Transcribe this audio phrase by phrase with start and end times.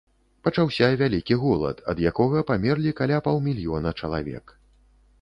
[0.45, 4.61] Пачаўся вялікі голад, ад якога памерлі каля паўмільёна чалавек.